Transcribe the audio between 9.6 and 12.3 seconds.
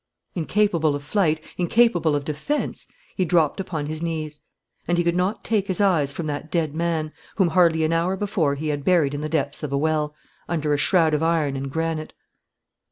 of a well, under a shroud of iron and granite.